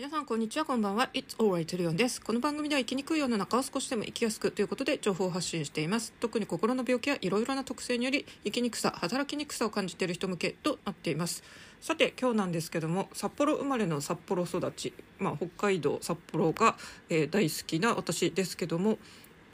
[0.00, 1.10] 皆さんこんにちはこんばんは。
[1.12, 2.22] It's alright リオンです。
[2.22, 6.14] この番組では生きにくい世の中を少しでも生きやすくということで情報を発信しています。
[6.20, 11.42] 特に心の病気やいろいろな特性により生きにくさ働きにくさを感じている人向けとなっています。
[11.82, 16.78] さて今日なんですけども札幌生まれの札幌育ち、まあ、北海道札幌が、
[17.10, 18.96] えー、大好きな私ですけども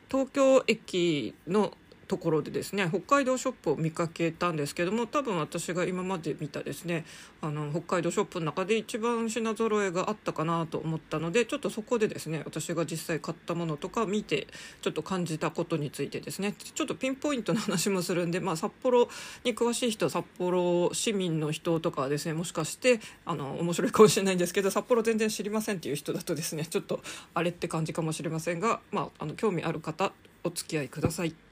[0.08, 1.72] 東京駅の
[2.06, 7.04] ところでですね北海道ショップを見かけたんですけども多分私が今まで見たですね
[7.40, 14.46] あの北海道ショップの中で一番品揃えがあったかなと思ったのでちょっとそこでですね私が実際買ったものとか見て
[14.80, 19.08] ちょっと感じたことについてですねちょっとピンポイントの話もするんで、まあ、札幌
[19.44, 27.00] に詳しい人札幌市民の人とかはですねもしかしてあの面白いかもしれないんですけど札幌全然知りませんっていう人だとですねちょっと
[27.34, 30.12] あれって感じかもしれませんが、まあ、あの興味ある方
[30.44, 31.45] お付き合いください。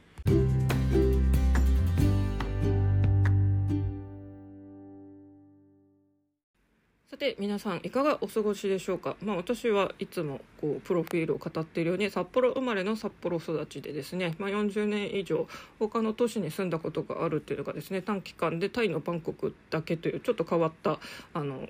[7.15, 15.47] さて皆さんいかがお過ごしでしょうか、まあ、私はいつもこうプロフィールを語っているように札幌生まれの札幌育ちでですね、まあ、40年以上
[15.79, 20.99] 他の都市に住んだことがあるっていうのがですね短期間でタイのバンコクだけというちょっと変わった
[21.35, 21.69] あの、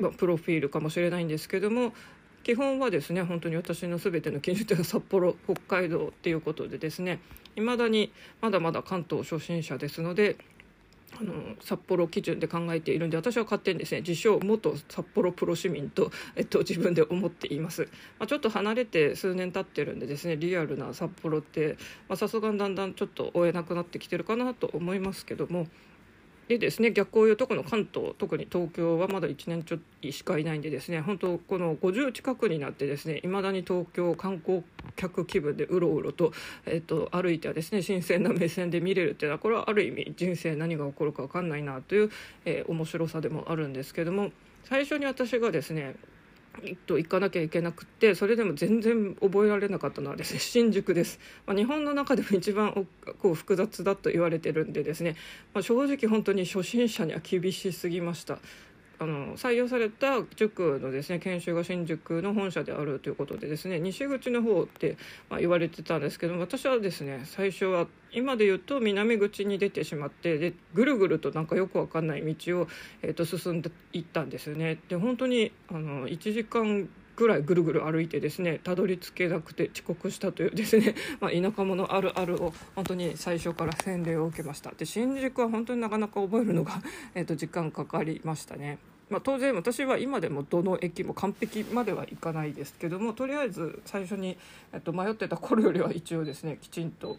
[0.00, 1.92] まあ、プロフィールかもしれないんですけども
[2.42, 7.20] 基本はですね本当に私の全ての記事というのは札幌北海道っていうことでですね
[7.54, 8.10] 未だに
[8.40, 10.36] まだまだ関東初心者ですので
[11.20, 21.76] あの札幌基準で考えているんで私は勝手にですね自称元札幌プロ市民と、えっと、自分で思っています、まあ、ちょっと離れて数年経ってるんでですねリアルな札幌って
[22.14, 25.66] さすがにだんだんちょっと追えなくなってきてるかなと思いますけども。
[26.48, 34.64] でですね逆を言うとこの関東特に東京はまだ1年ちょっとしかいないんでですね本当この50近くになってですねいまだに東京観光
[34.96, 36.32] 客気分でうろうろと,、
[36.64, 42.10] えーと、歩いてはですね新鮮な目線で見れるっていうのはこれはある意味人生何が起こるか分かんないなという、
[42.46, 44.30] えー、面白さでもあるんですけども
[44.64, 45.96] 最初に私がですね
[46.86, 52.86] と行かなきゃいけなくてそれでも全然覚えられなかったのはですね 新宿です、まあ、日本の中でも一番
[53.18, 55.16] こう複雑だと言われてるんでですね、
[55.54, 58.38] まあ、正直本当に初心者には厳しすぎました。
[59.00, 64.96] あの採用された塾のですね研修が新宿の本社であるということでですね西口の方って、
[65.30, 72.68] まあ、言われてたんですけど私はですね最初は今で言うと南口に出てしまってでぐるぐるとなんかよくわかんない道を、
[73.02, 74.78] えー、と進んでいったんですよね。
[74.88, 86.80] で本当にあの1時間ぐらいぐるぐる歩いてですねたどり着けなくて遅刻したというですね、 まあ、田舎者あるあるを本当に最初から洗礼を受けましたで新宿は本当になかなか覚えるのが、
[87.16, 88.78] えー、と時間かかりましたね。
[89.10, 94.36] まあ、当然私は今でもどの駅も完璧まではいかないですけどもとりあえず最初に、
[94.74, 97.16] えっと、迷ってた頃よりは一応ですねきちんと、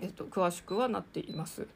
[0.00, 1.66] えっと、詳しくはなっています。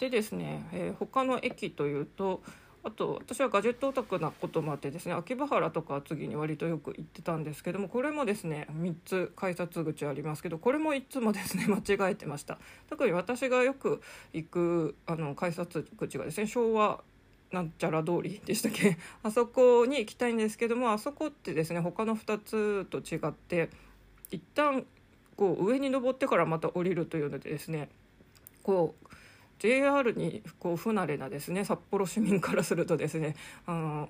[0.00, 2.42] でですね、えー、他の駅というと
[2.86, 12.58] あと私はガジェットオタクなこともあってですね秋葉原とか次に割とよく行ってたんですけどもこれもですね3つ改札口ありますけどこれもいつもですね 間違えてました。
[12.88, 14.00] 特に私がよく
[14.32, 17.02] 行くあの改札口がですね昭和
[17.50, 18.96] なんちゃら通りでしたっけ？
[19.24, 23.68] あそこに行きたいんですけどもあそこってですね他の2つと違って
[24.30, 24.86] 一旦
[25.36, 27.88] こう上に登ってからまた降りるというのでですね
[28.62, 29.06] こう
[29.58, 33.36] JR にこう不慣れなですね札幌市民からするとですね
[33.66, 34.08] あの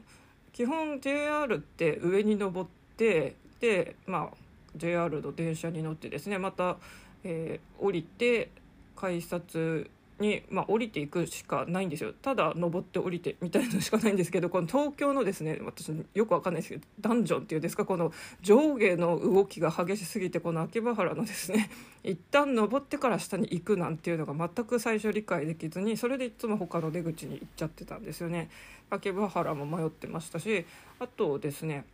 [0.52, 4.36] 基本 JR って上に登ってで、まあ、
[4.76, 6.76] JR の電車に乗ってですねまた、
[7.24, 8.50] えー、降りて
[8.96, 12.12] 改札に、まあ、降りていくしかないんですよ。
[12.12, 18.12] ただ登って降りてみたいのしかないんですけどこの東京のですね私よくわかんないですけどダンジョンっていうんですかこの
[18.42, 21.70] 上下の動きが激しすぎてこの秋葉原のですね
[22.02, 28.48] 一旦登ってから下に行くなんていうのが全く最初理解できずにそれでいつも他の出口に行っちゃってたんですよね。
[28.88, 30.64] 秋葉原も迷ってましたし
[31.00, 31.84] あとですね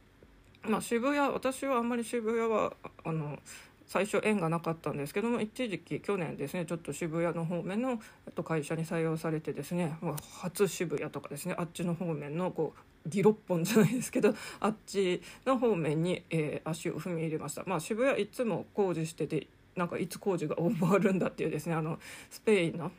[0.64, 2.72] まあ、渋谷私はあんまり渋谷は
[3.04, 3.36] あの
[3.92, 8.00] 最初縁がなかったんですけども一時期去年ですねちょっと渋谷の方面の
[8.34, 9.98] と会社に採用されてですね
[10.40, 17.64] 初渋谷とかですねあっちの方面のこうギロッポンじゃないですけど あっちの方面に、えー、足を踏み入れました。
[17.66, 19.46] まあ、渋谷いつも工事してて
[19.76, 21.98] なんかいつ工事が終わるんだっていうですねあの
[22.30, 22.92] スペインの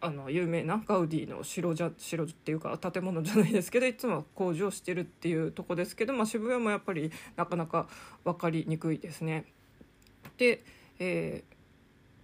[0.00, 7.88] あの有名なガウディの城じゃ城っていうか建物じゃないですけどいつも工事をしてるっていうとこですけど、まあ、渋谷もやっぱりなかなか
[8.22, 9.44] 分かりにくいですね。
[10.38, 10.62] で、
[10.98, 11.44] え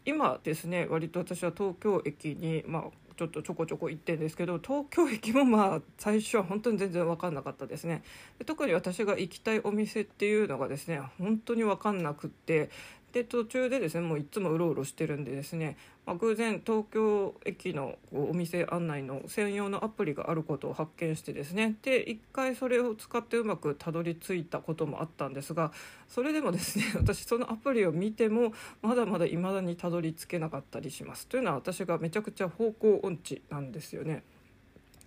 [0.04, 2.82] ー、今ですね割と私は東京駅に、まあ、
[3.16, 8.02] ちょっとちょこちょこ行ってんですけど東京駅もまあ最初は本当に全然分かんなかったですね。
[8.46, 12.70] 特に私が行きたいお店っていうのがですね本当に分かんなくって
[13.14, 25.70] で途中でですねもういつもうろうろしてるんでですね、まあ、偶然東京駅のお店案内の専用のアプリがあることを発見してですねで一回それを使ってうまくたどり着いたこともあったんですが
[26.08, 28.52] それでもですね 私そのアプリを見ても
[28.82, 31.28] まだまだ未だにたどり着けなかったりします。
[31.28, 34.24] というのは私がめちゃくちゃ方向音痴なんですよね。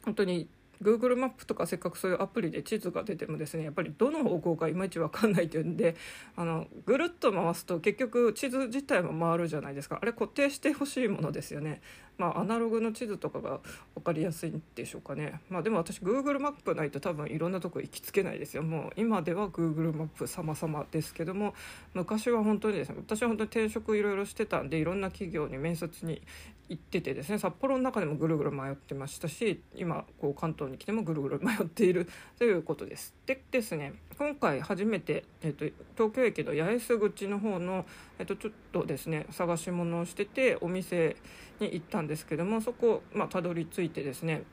[0.06, 0.48] 本当に
[0.82, 5.96] Google マップとかせっかくそういうアプリで地図が出てもですねやっぱりどの方向かいまいち分かんないというんで
[6.36, 10.00] あのぐるっと回すと結局地図自体も回るじゃないですか。
[10.02, 11.82] あれ固定してほしいものですよね。
[12.18, 13.60] まあアナログの地図とかが
[13.96, 15.40] 分かりやすいんでしょうかね。
[15.50, 18.64] まあでも私 Google マップないと多分いろんなとこ行きつけないですよ。
[18.64, 21.54] もう今では Google マップ様々ですけども
[21.94, 26.22] 昔は本当にですね私は本当に転職いろいろしてたんでいろんな企業に面接に
[26.69, 33.16] 行っててですね札幌の中でもぐるぐる迷ってましたし今こう関東に来てもぐるぐる迷っている ということです。
[33.25, 35.66] でですね今回初めて、えっと、
[35.96, 37.86] 東京駅の八重洲口の方の、
[38.19, 41.16] えっと、ちょっとですね探し物をしててお店
[41.60, 44.44] に行ったんですけどもそこまあたどり着いてですね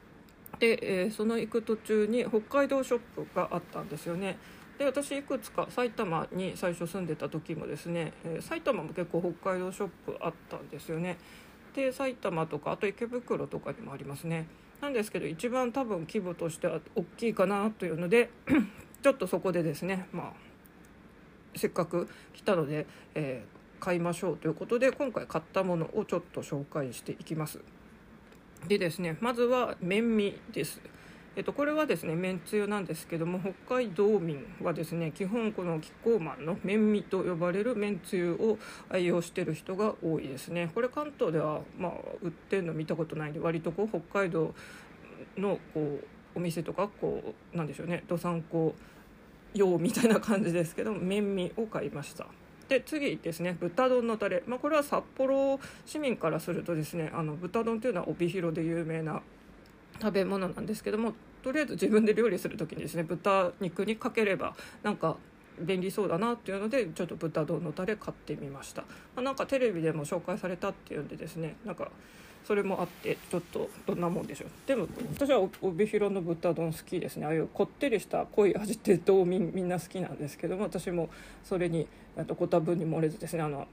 [0.58, 4.38] で、えー、その行く途中に北海道ショップがあったんですよね。
[4.78, 11.16] で私いくつか埼玉に最初住んでた時もですね、えー、埼玉も結構北海道ショップあったんですよね。
[11.75, 14.47] で埼玉とかあと池袋とかにもありますね。
[14.81, 18.31] なんですけど一番多分規模としては大きいかなというので
[19.03, 20.32] ちょっとそこでですねまあ
[21.56, 27.61] せっかく来たので、えー、買いましょうということで今回買ったものをちょっと紹介していきます。
[28.69, 30.81] でですねまずは麺味です。
[31.36, 38.58] えっと、これはですねめんつゆなんですけども北海道民はですね基本このキッコーマンの麺味と呼ばれるめんつゆを
[38.88, 40.70] 愛用してる人が多いですね。
[40.75, 41.92] これ関東ではまあ
[42.22, 44.54] 売ってるの見たことないんで割とこう北海道
[45.36, 48.75] のこうお店とかこうなんでしょうねどさんこ
[49.54, 52.26] 用みたいな感じですけど麺味を買いました。
[52.69, 59.20] で次ですね豚丼のタレ、まあ、これは札幌市民からするとですねあの豚丼というのは帯広で有名な
[60.00, 65.17] 食べ物なんですけどもとりあえず自分で料理する時にですね豚肉にかければなんか
[65.61, 68.88] 便利そうだなっていうのでちょっと豚丼のタレ買ってみました、ま
[69.19, 71.91] あ、なんかテレビでも紹介されたっていうんでですねなんか
[72.44, 74.49] それもあってちょっとどんなもんでしょう。
[74.67, 77.25] でも私は帯広の豚丼好きですね。
[77.25, 81.08] ああいうこってりした濃い味って道民みんな好きなんですけども私も
[81.43, 81.88] それに
[82.26, 83.67] とご多分に漏れずですねあの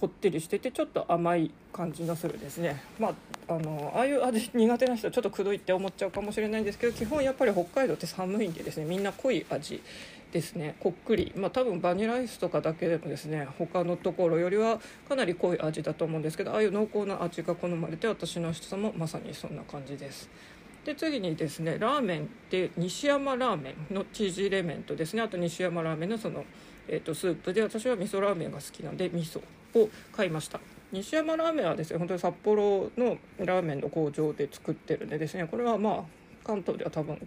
[0.00, 2.82] こってりしててちょっと甘い感じのするですね。
[2.98, 9.82] まああのああいう味苦手な人はちょっとくどいって思っちゃうかもしれないんですけど基本やっぱり北海道って寒いんでですねみんな濃い味
[10.32, 10.76] ですね。
[10.80, 11.34] こっくり。
[11.36, 20.30] まあ多分バニラアイスとかだけでもですね他のところよりはかなり濃い味だと思うんですけどああいう濃厚な味が好まれて私の人もまさにそんな感じです。
[20.86, 25.20] で次にですねラーメンで西山ラーメンの縮れ麺とですね。
[25.20, 26.46] あと西山ラーメンのその、
[26.88, 29.42] えーとスープで私は味噌ラーメンが好きなんで味噌。
[29.74, 30.60] を買いました。
[30.92, 36.02] 西山ラーメンはですね本当に札幌のラーメンの工場で作ってるんでですねこれはまあ
[36.44, 37.26] 関東では多分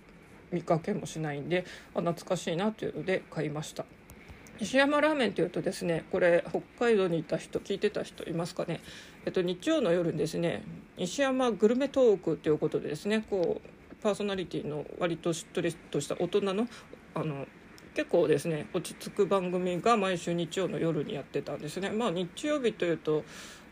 [0.51, 3.85] 見かけもしないんであ懐かしいなというので買いました。
[4.59, 8.81] 西山ラーメンというとですねこれ北海道にいた人聞いてた人いますかね。
[9.25, 10.63] えっと日曜の夜にですね
[10.97, 16.67] 西山グルメトークということでですねこうパーソナリティの割としっとりとした大人の
[17.15, 17.47] あの
[17.95, 21.89] 結構ですね落ち着く番組が毎週日曜の夜にやってたんですね。
[21.91, 23.23] まあ、日曜日というと、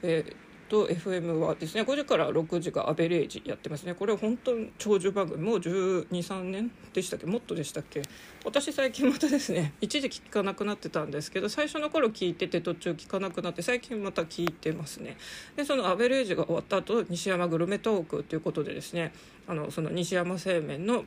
[0.04, 0.36] えー
[0.72, 3.94] と FM はですね5時から6時がアベレージやってますね。
[3.94, 5.44] これ本当に長寿番組。
[5.44, 7.26] もう123年でしたっけ？
[7.26, 8.02] もっとでしたっけ？
[8.46, 15.18] 私最近またですね一時聞かなくなってたんですけど最初の頃聞いてて途中聞かなくなって最近また聞いてますね。
[15.58, 19.12] でそのアベレージが終わった後西山グルメトークということでですね
[19.50, 21.04] あのその西山製麺の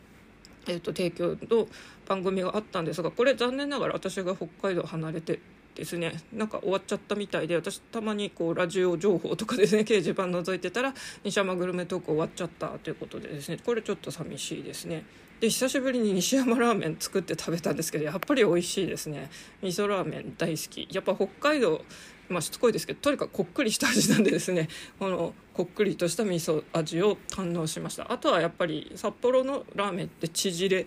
[0.66, 1.68] えーと、提供の
[2.06, 5.40] 番組があったんですがこれ残念ながら私が北海道離れて
[5.74, 10.94] ですねなんか終わっちゃったみたいで私たまにこうラジオ情報とかですね掲示板覗いてたら
[11.24, 15.04] 西山グルメトーク終わっちゃったということでですねこれちょっと寂しいですね。
[15.40, 19.28] で久しぶりに西山ラーメン作って食べたんですけどやっぱり美味しいですね
[19.62, 21.84] 味噌ラーメン大好きやっぱ北海道
[22.28, 28.10] まあ、しつこいですけどとにかくこっくりした味なんでですね このこっくりとした味噌味を堪能しました。
[28.10, 30.86] あとはやっぱり札幌のラーメンって縮れ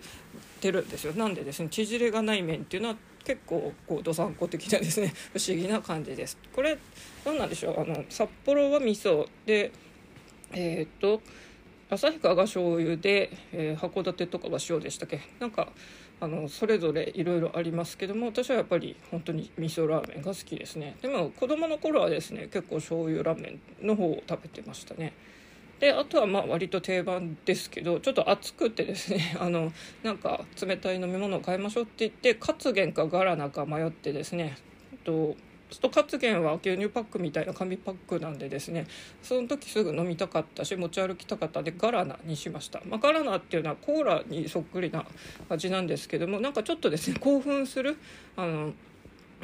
[0.60, 1.12] てるんですよ。
[1.14, 6.36] なんでですね縮れがない麺っていうのは結構こうどさんこ的なですね 不思議な感じです。
[6.54, 6.78] これ
[7.24, 7.80] どうなんでしょう。
[7.80, 9.70] あの札幌は味噌で
[10.52, 11.20] えっ、と
[11.90, 15.20] 旭川が醤油で、えー、函館とかが塩でしたっけ？
[15.40, 15.72] なんか
[16.20, 20.96] あのそれぞれいろいろありますけども私はやっぱり本当に味噌ラーメンが好きですね。
[21.00, 25.12] でも子供の頃はですね結構醤油ラーメンの方を食べてましたね。
[25.78, 29.72] であとはまあ割と定番ですけどちょっと暑くてですね あの
[30.02, 34.56] なんか冷たい飲み物を買いましょうって言ってカツゲンかガラナか迷ってですね
[35.04, 35.36] と
[35.70, 38.86] ちょっとカツゲンは牛乳パックみたいな紙パックなんでですね
[39.22, 45.04] その時すぐ飲みたかったし持ち歩きたかったんでガラナにしました、まあ、ガラナっていうのはコーラにそっくりな
[45.48, 47.98] 味なんですけどもなんかちょっとですね興奮する
[48.36, 48.72] あの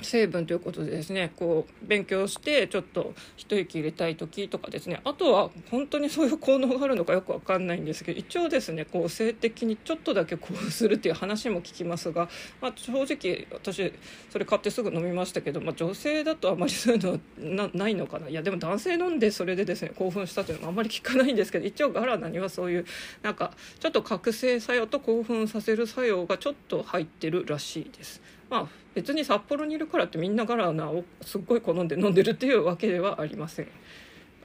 [0.02, 12.28] 成分ということでですねこう勉強してちょっと一息入れたい時とかですねあとは本当にそういう効能があるのかよく分かんないんですけど一応ですねこう性的にちょっとだけ興奮するっていう話も聞きますが、
[12.60, 13.92] まあ、正直私
[14.30, 17.02] それ買ってすぐ飲みましたけど、まあ、女性だとあまりそういう
[17.38, 22.86] のはないのかないやでも男性飲んでそれでですね興奮したっていうのもあんまり聞かないんですけど一応ガラナにはそういう
[23.22, 28.20] なんかちょっと覚醒作用と興奮させる作用がちょっと入ってるらしいです。
[28.50, 33.68] まあ別に札幌にいるからってみんなガラナをすっごい好んで飲んでるっていうわけではありません。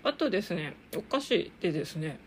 [0.03, 2.19] あとですねお菓子でですね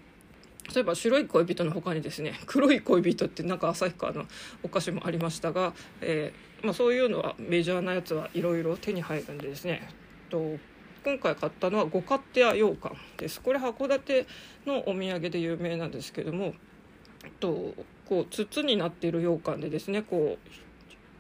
[0.75, 4.25] 例えば白い恋人の他にですね黒い恋人ってなんか旭川の
[4.63, 9.89] お菓子もありましたが、えー、まあ、そういうのはメジャーなやつはいろいろ手に入るんでですね。
[10.31, 10.59] と
[11.05, 13.41] 今回買ったのは五勝手屋羊羹です。
[13.41, 14.27] これ函館
[14.67, 16.55] のお土産で有名なんですけども
[17.41, 17.75] と
[18.09, 20.49] こう筒になっている羊羹でですねこう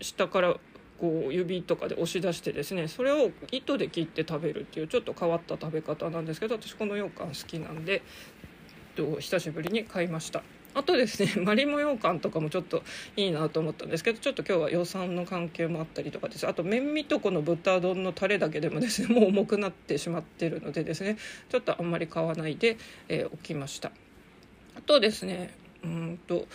[0.00, 0.56] 下から
[1.02, 8.02] こう指とかで押し出してですねそれを糸で切って食べるっていうちょっと変わった食べ方なんですけど私この羊羹好きなんで
[8.96, 10.42] えっと久しぶりに買いました。
[10.74, 12.82] あとですねマリモ羊羹とかもちょっと
[13.16, 16.46] いいなと思ったんですけどちょっと今日は予算の関係もあったりとかです。
[16.46, 21.16] あと麺味とこの豚丼のタレだけでもですね もう重くなってしまってるのでですね
[21.50, 23.92] ちょっとあんまり買わないで、えー、おきました。
[24.76, 26.46] あとですねうんと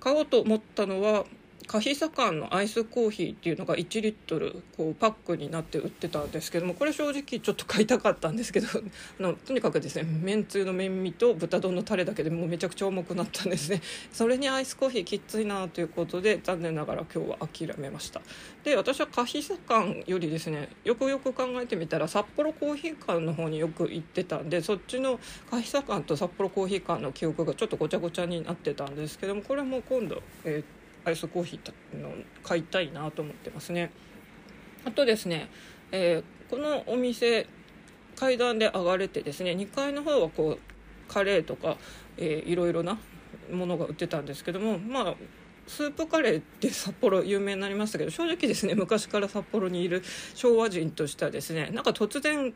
[0.00, 1.26] 買おうと思ったのは
[1.66, 13.82] カヒサカンのアイスコーヒーっていうのが1リットルこうパックになって売ってたんですけどもこれ正直ちょっと買いたかったんですけど あのとにかくですねめんつゆの麺味と豚丼のタレだけでもうめちゃくちゃ重くなったんですね。
[14.12, 18.22] それにアイスコーヒーきついなということで残念ながら今日は諦めました。
[18.64, 30.77] で私はカヒサカンよりですねよくよく考えてみたら札幌コーヒー館の方によく行ってたんでそっちのカヒサカンと札幌コーヒー館の記憶がちょっとごちゃごちゃになってたんですけどもこれも今度えっー
[31.08, 32.12] アイスコーヒーの
[32.42, 33.90] 買いたいなと思ってますね。
[34.84, 35.48] あとですね、
[35.90, 37.46] えー、このお店
[38.16, 41.76] 階段で上がれてですね2階の方はこうカレーとか、
[42.16, 42.98] えー、いろいろな
[43.50, 45.14] ものが売ってたんですけどもまあ
[45.66, 50.02] スープカレーって札幌有名になりましたけど正直ですね昔から札幌にいる
[50.34, 52.52] 昭和人としてはですねなんか突然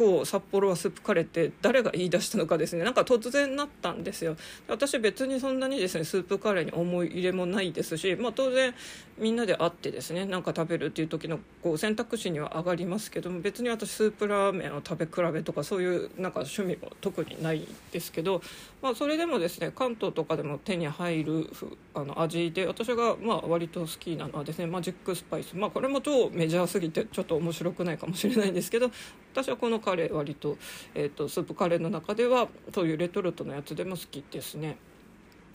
[0.00, 2.84] 構札幌はスープカレーって誰が言い出したのかですね。
[2.84, 4.34] なんか突然なったんですよ。
[4.66, 8.74] 私別にそんなにですねスープカレーに思い入れもないですし、まあ、当然
[9.18, 18.40] みんなで会ってですねなんか食べるっていう時のこう選択肢には上がりますけども別に私スープラーメンを食べ比べとかそういうなんか趣味も特にないですけど、
[18.80, 21.50] まあ、それでもですね関東とかでも手に入る
[21.92, 25.54] あの味で私がまあ割と好きなのはですねマジックスパイス。
[25.54, 28.90] まあこれも超メジャーすぎてちょっと面白くないかもしれないんですけど
[29.32, 30.56] 私はこのカレー割と,、
[30.94, 34.76] えーと、スープカレーの中ではそういうレトルトのやつでも好きですね。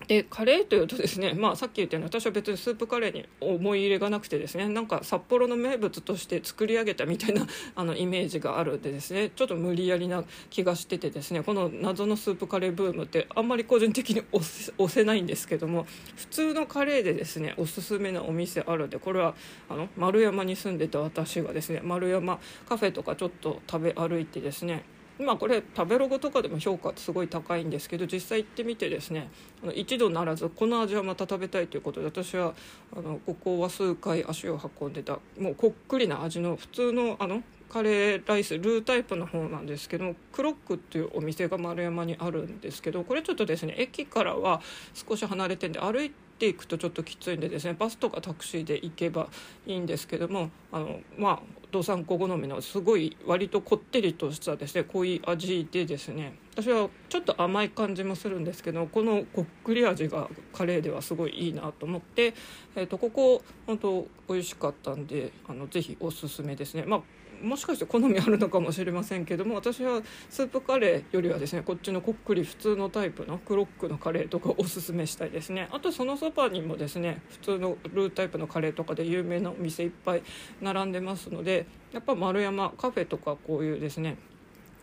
[0.08, 19.36] でカレーというとですね、まあ、さっき言ったように私は別にスープカレーに思い入れがなくてですねなんか札幌の名物として作り上げたみたいな あのイメージがあるんでですねちょっと無理やりな気がしててですねこの謎のスープカレーブームってあんまり個人的に押せ ないんですけども普通のカレーでですねおすすめなお店あるんでこれは
[19.70, 24.84] あの丸山に住んでた私がですね丸山カフェとかちょっと食べ歩いてですね
[25.18, 29.30] 今これ食べログとかでも評価すごい高いんですけど実際行ってみてですね
[29.74, 32.54] 一度ならずこの味はまた食べたいということで私は
[32.96, 35.20] あのここは数回足を運んでた。
[35.40, 44.62] もうこっくりな味の普通のあのカレーライスルータイプの方なんですけどクロックっていうお店が丸山にあるんですけどこれちょっとですね駅からは
[44.94, 49.28] 少し離れてんで歩いてていくとちょっときついんでですねバスとかタクシーで行けば
[49.66, 51.40] いいんですけどもあのまあ
[51.72, 62.34] 道産子好みのすごい割とこってりとしたですね濃い味でですね私はちょっと甘い感じもするんですけどこのこっくり味がカレーではすごいいいなと思って、
[62.76, 66.84] えーと、ここ本当美味しかったんであのぜひおすすめですね。
[66.86, 67.02] まあ
[67.46, 75.68] もしかして好みあるのかもしれませんけども私はスープカレーよりはですねこっちのこっくり普通のタイプのクロックのカレーとかおすすめしたいですね。
[75.72, 80.24] あとそのそばにもですね普通のルータイプのカレーとかで有名なお店いっぱい
[80.62, 84.18] 並んでますのでやっぱ丸山カフェとかこういうですね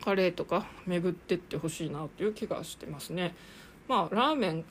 [0.04, 3.34] カレーとか巡ってってほしいなという気がしてますね。
[3.88, 4.64] まあラーメン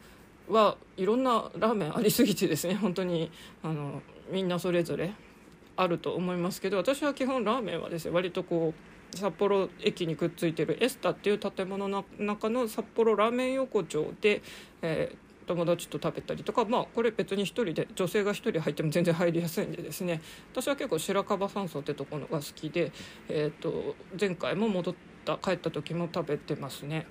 [0.50, 3.32] はいろんなラーメンありすぎてですね本当に
[3.64, 5.14] あのみんなそれぞれ
[5.82, 8.74] あると思いますけど私は基本ラーメンはですね割とこ
[9.14, 14.42] う札幌駅にくっついてるエスタっていう建物の中の札幌ラーメン横丁で、
[14.82, 20.22] えー、友達と食べたりとかまあこれ別に1人で女性が1人入っても全然入りやすいんでですね
[20.54, 22.92] 私は結構白樺山荘ってところが好きで、
[23.28, 24.96] えーと、前回も戻っ
[25.26, 27.06] た帰った時も食べてますね。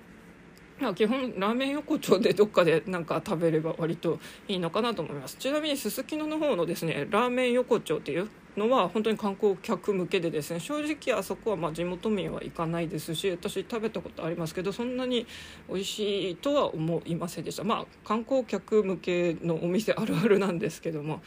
[0.93, 5.37] 基本ラーメン横丁でどっかでなんか食べれば割といいのかなと思います。
[5.37, 15.25] ちなみにすすきのの方のですねラーメン横丁っていうのは本当に観光客向けでですね正直あそこはま地元民は行かないですし私食べたことありますけどそんなに
[15.69, 17.63] 美味しいとは思いませんでした。
[17.63, 21.21] まあ観光客向けのお店あるあるなんですけども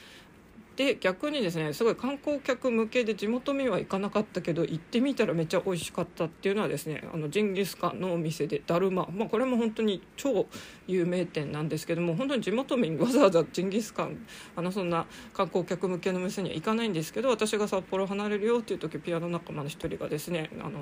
[0.76, 10.47] で逆にですねすごい観光客向けで地元民は行かなかったけど行ってみたらめっちゃ美味しかったっていうのはですねあのジンギスカンのお店でだるま、まあ、これも本当に超
[10.88, 14.26] 有名店なんですけども本当に地元民わざわざジンギスカン
[14.57, 20.81] あのそんな観光客向けの店には行かないんですけど私が札幌離れるよっていう時ピアノ仲間の一人がですねあの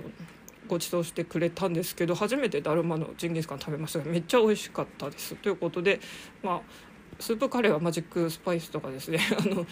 [0.69, 3.99] ご馳走してくれたんですけど初めてだるまのジンギスカン食べました。
[3.99, 5.35] がめっちゃ美味しかったです。
[5.35, 6.01] ということで
[6.43, 6.61] まあ
[7.19, 9.19] スープカレーはマジックスパイスとかですね。
[9.39, 9.67] あの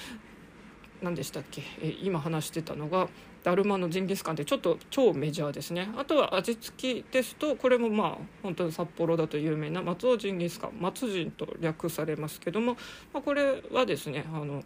[1.03, 3.09] 何でしたっけ、え今話してたのが
[3.43, 5.91] だるまのジンギスカンってちょっと超メジャーですね。
[5.97, 10.73] あとは味付きですとこれもまあ本当に札幌だと有名な松尾ジンギスカン。
[10.79, 12.77] 松陣と略されますけども、
[13.15, 14.63] まあ、これはですねあの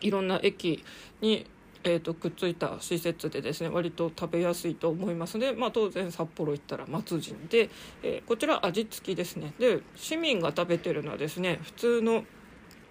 [0.00, 0.84] いろんな駅
[1.20, 1.46] に
[1.84, 5.38] えーと、くっついた施設でですね割と食べやすいと思います。
[5.38, 7.68] ので、まあ、当然札幌行ったら松陣で、
[8.02, 9.52] えー、こちら味付きですね。
[9.58, 12.24] で市民が食べてるのはですね普通の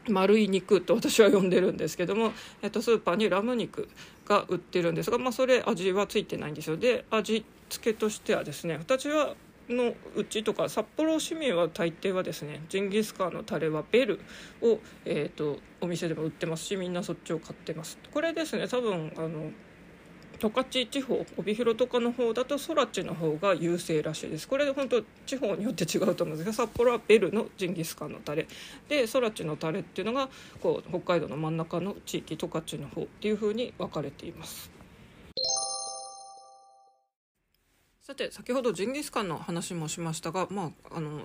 [0.09, 3.88] 丸い肉と私は呼んでるんですけども、えっと、スーパーにラム肉
[4.25, 6.77] が売ってるんですが、まあ、それ味はついてないんですよ。
[6.77, 9.35] で味付けとしてはですね私は
[9.70, 14.20] のうちとか札幌市民は大抵はですねジンギスカンのタレはベル
[14.62, 17.98] を、えーと、お店でも売ってますしみんなそっちを買ってます。
[18.13, 19.51] これですね多分あの
[20.39, 24.48] 十勝地方帯広とかの方だと空地の方が優勢らしいです。
[24.48, 28.48] これで本当地方によって違うと思うんですが札幌はベルのジンギスカンのタレ。
[28.89, 30.27] で空地のタレっていうのが
[30.60, 34.72] こう北海道の真ん中の地域十勝の方っていう風に分かれています。
[38.05, 41.22] さて先ほどジンギスカンの話もしましたが、まあ、あの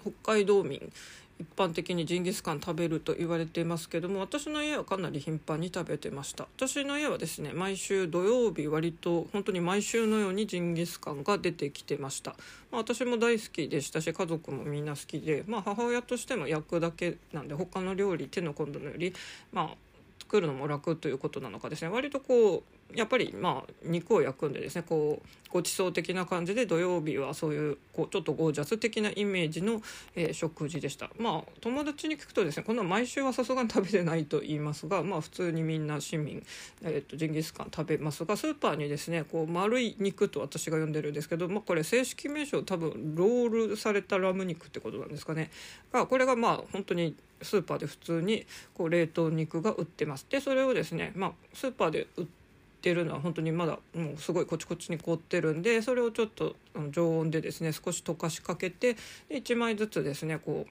[0.00, 0.92] 北海道民
[1.38, 6.48] 一般的にジンギスカン食べると言われていますけども私の家はかなり頻繁に食べてました。
[6.56, 12.32] 私の家はですね毎週土曜日割と本当に毎週のようにジンギスカンが出てきてました、
[12.72, 19.14] まあ、私も大好きでしたし家族もみんな好きで、まあ、母親としても焼くだけなんで他の料理手の込んだのより
[19.52, 19.76] まあ
[20.18, 21.88] 作るのも楽ということなのかですね。
[21.88, 29.80] 割とこうやっぱりまあ肉を焼くんでですねこうごちそう的な感じで土曜日はそういうこうちょっとゴージャス的なイメージの、
[30.14, 31.10] えー、食事でした。
[31.18, 36.44] まあ友達に聞くとですねこんな毎週はさすがに食べてないと言いますがまあ普通にみんな市民、
[36.82, 45.50] えーと、ジンギスカン食べますがスーパーにですねこう丸い肉と私が呼んでるんですけど、まあ、これ正式名称多分ロールされたラム肉ってことなんですかね。
[45.92, 50.26] がこれがまあ本当にスーパーで普通にこう冷凍肉が売ってます。
[50.28, 52.37] でそれをですねまあスーパーで売って
[52.78, 56.54] ってるのは本当にまだもうすごいこちこちに凍ってるんでそれをちょっと
[56.90, 58.94] 常温でですね少し溶かしかけて
[59.28, 60.64] で1枚ずつですねこ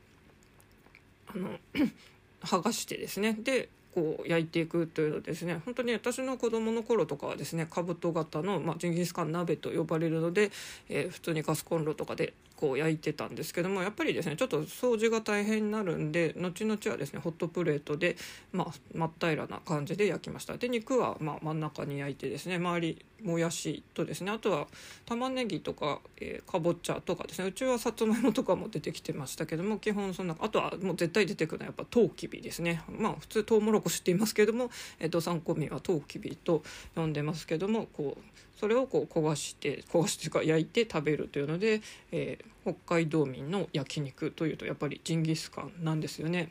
[1.36, 1.60] うあの
[2.41, 10.52] 剥がしてですねでこう焼いていくというのですね本当に私の子供の頃とかはですね兜型の、まあ、ジンギスカン鍋と呼ばれるので、
[10.88, 18.17] えー、普通にガスコンロとかでこう焼いてたんですけどもやっぱりですねちょっと掃除が大変になるんで後々はですねホットプレートで、
[18.52, 20.58] まあ、真っ平らな感じで焼きました。
[20.58, 24.67] で肉はま真ん中に焼いてですね周りもやしとですねあとは
[25.06, 32.82] 玉ねぎとか、えー、かぼちゃとかですねうちはさつまいもとかも出てきてましたけども基本そんなあとはもう絶対出てくるのはやっぱトウキビですね。
[32.89, 36.63] まあ普通トウモロコシって言いますけども、えー、と3個目はトウキビと
[36.96, 38.22] 呼んでますけどもこう
[38.60, 46.49] それをこう焦がして焦がしてか焼いて食べるというので、え、北海道民の焼肉というとやっぱりジンギスカンなんですよね。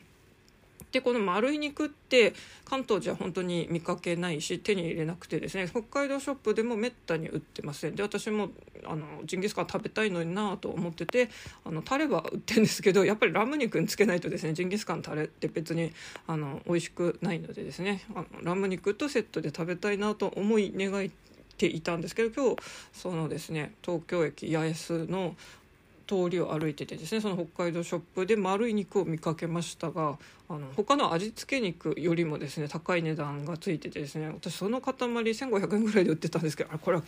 [0.91, 2.33] でこの丸い肉って
[2.65, 8.49] 関東じゃ本当に見かけないし手に入れなくてですね北海道ショップでもめったに売ってませんで私も
[8.85, 11.29] あのジンギスカン食べたいのになと思ってて
[11.65, 15.91] あのタレは売ってるんですけどやっぱりラム肉につけないとですねジンギスカンタレって別に
[16.25, 21.11] あの美味しくないのでですねあのラム肉とセットで食べたいなと思い願い
[21.57, 22.61] ていたんですけど今日
[22.93, 25.35] そのですね東京駅八重洲の
[26.07, 30.17] 通りを歩いててですねその北海道ショップで丸い肉を見かけましたが
[30.49, 37.03] あの他の味付け肉よりもですね高い値段がついててですね私その塊1500円ぐらいで売ってたんですけどあこれは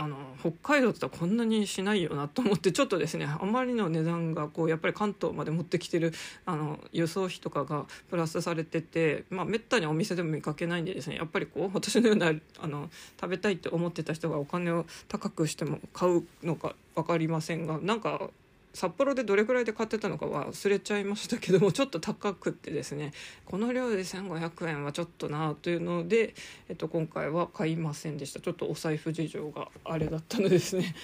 [0.00, 6.14] あの北海道ってこんなにしないよなと思ってちょっとですねあまりの値段がこうやっぱり関東まで持ってきてる
[6.46, 12.88] あの輸送費とかがプラスされてて、まあ、めったにお店でも見かけないんでですねやっぱりこう私のようなあの
[13.20, 18.30] 食べたいって思ってた人がお金を高くしても買うのか分かりませんがなんか
[18.72, 23.12] 札幌でどれくらいで買ってたのか忘れちゃいましたけどもちょっと高くってですね
[23.44, 26.34] この量で1500円はちょっとなというので、
[26.68, 28.40] えっと、今回は買いませんでした。
[28.40, 30.94] ちょっとお財布事情があれだったのでですね。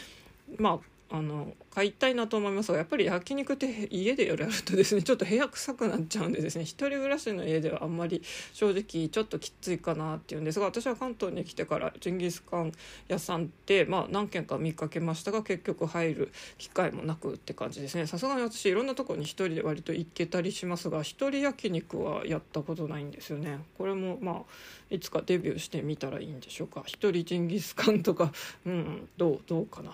[0.59, 12.72] まああの買いたいなと思いますがやっぱり焼肉って家でやるとですねちょっと部屋臭くなっちゃうんでですね一人暮らしの家ではあんまり正直ちょっときついかなっていうんですが私は関東に来てからジンギスカン
[13.08, 18.06] 屋さんって、まあ、何軒か見かけましたが結局入る機会もなくって感じですね。
[18.06, 23.60] さすがに私いろんなとこに一人で割と行けたりしますが一人焼肉はやったことないんですよね。
[23.78, 24.42] これもまあ
[24.90, 26.82] いつかデビューしてみたらいいんでしょうか。
[26.86, 28.32] 一人ジンギスカンとか
[28.64, 29.92] うんどうどうかな。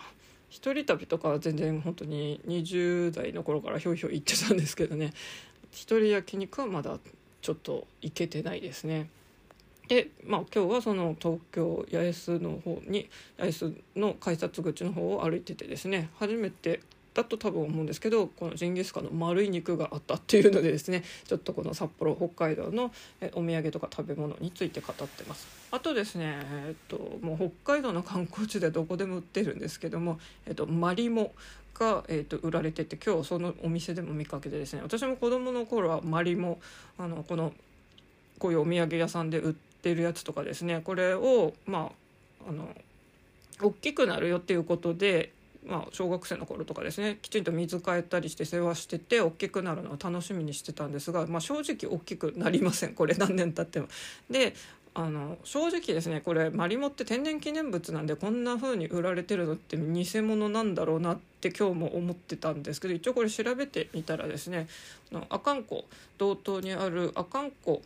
[0.52, 5.14] 一人旅とかは全然本当に20代の頃からひょいひょい行ってたんですけどね
[5.70, 6.98] 一人焼肉はまだ
[7.40, 9.08] ちょっと行けてないですね。
[9.88, 16.80] で、まあ、今日はその東京八重洲の方に八重洲の改札口の方を歩いててですね初めて
[17.14, 22.92] だと多分思うんですけどこのジンギスカンの丸い肉があったっていうのでですね ちょっとこの札幌北海道の
[23.32, 25.46] お土産とか食べ物について語ってます。
[25.70, 31.34] あとですねえっともう北海道の観光地でどこでも売ってるんですけども、えっと、マリモ
[31.74, 36.60] が、えーと、売られてて今日そのお店でも見かけてですね私も子供の頃はマリモ
[36.98, 37.52] あのこの
[38.38, 41.90] こういうお土産屋さんで売ってるやつとかですねこれをま
[42.46, 42.68] ああの
[43.60, 45.32] 大きくなるよっていうことで
[45.66, 53.88] まあ、小学生の頃とかですねきちんと水替えたりして世話してて大きくなるのを楽しみにしてたんですが、まあ、正直大きくなりませんこれ何年経っても。
[54.30, 54.54] で
[54.94, 64.68] あの正直ですねこれマリモって天然記念物なんでこんな風に売られてるのって偽物なんだろうなって今日も思ってたんですけど一応これ調べてみたらですね
[65.30, 65.86] 阿寒湖
[66.18, 67.80] 道東にある阿寒湖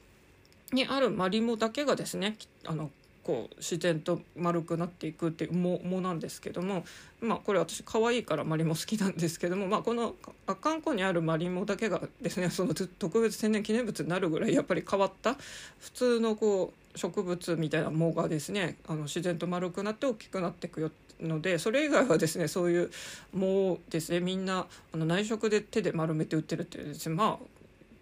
[0.72, 2.90] にあるマリモだけがですねあの
[3.26, 6.84] こう自然と丸くなっていくっていう藻なんですけども、
[7.20, 10.14] まあ、これ私可愛いからマリモ好きなんですけども、まあ、この
[10.46, 15.34] 阿寒湖にあるマリモだけがですねその特別天然記念物になるぐらいやっぱり変わった
[15.80, 22.90] 普通のこう植物みたいな藻がですねあの自然と丸くなって大きくなっていくよのでそれ以外はですねそういう
[23.34, 27.55] 藻ですねみんなあの内職で手で丸めて売ってるっていうですねまあ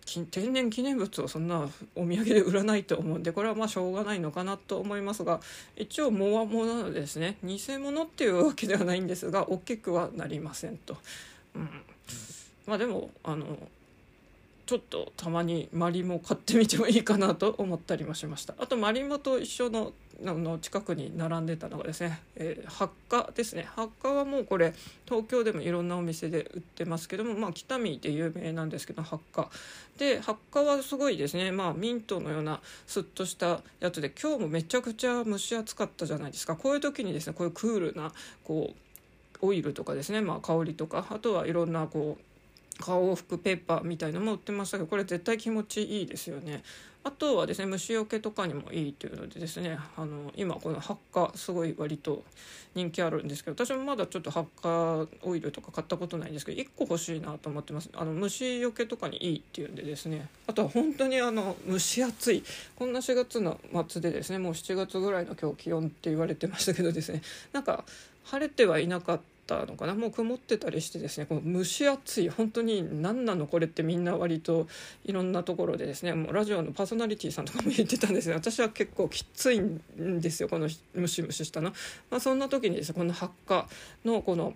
[0.05, 5.40] 天然記念物をそんなお土産で売らないと思うんでこれはまあしょうがないのかなと思いますが
[5.77, 7.37] 一応モアモなのでですね。
[7.43, 10.97] 偽物っていうわけではないんですが大きくはなりませんと。
[11.55, 11.69] うん、
[12.67, 13.47] まあでもあの
[14.67, 18.55] ちょっとたまにマリモ買ってみてもいいかなと思ったりもしました。
[18.59, 23.66] あとマリモと一緒のの近くに並んでたのがですね、えー、発火ですね。
[23.74, 24.72] 発火はもうこれ
[25.07, 29.50] 東京でもいろんなお店で売ってますけどもまあ北見で有名なんですけど発火
[29.98, 31.50] で発火はすごいですね。
[31.53, 36.57] まあミントのようなスッとしたやつで今日もめちゃくちゃ蒸し暑かったじゃないですか。
[36.57, 38.12] こういう時にですねこういうクールな
[38.44, 42.34] こうオイルとかですね、まあ、香りとかあとはいろんなこう
[42.80, 46.62] 顔を拭くペーパーみたいのも売ってましたけどこれ絶対気持ちいいですよね。
[47.06, 52.24] あとはですね虫除けとかにもいいというのでですねあの今この発火すごい割と
[52.74, 57.90] 人気あるんですけど私もまだちょっと発火オイルとか買ったことないんですけど1個欲しいなと思ってます。
[57.92, 60.28] あの虫除けとかにいいっていうんでですね。
[60.46, 62.42] あとは本当にあの蒸し暑い。
[62.74, 67.20] こんな4月の末でですねもう7月ぐらいの今日気温って言われてましたけどですね
[67.52, 67.84] なんか
[68.24, 69.94] 晴れてはいなかったたのかな。
[69.94, 74.66] もう曇ってたりしてですねこの蒸し暑い本当に何なのこれってみんな割と
[75.04, 79.80] いろんなところでですねもうラジオのパーソナリティさんとかも言ってたんですが私は結構きついん
[80.20, 81.70] ですよこのムシムシしたの、
[82.11, 83.66] まあ、そんな時にですねこの発火
[84.04, 84.54] のこの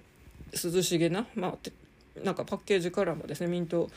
[0.52, 3.88] 涼しげな、まあ、なんかパッケージカラーもですねミント